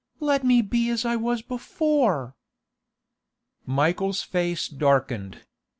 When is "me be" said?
0.43-0.89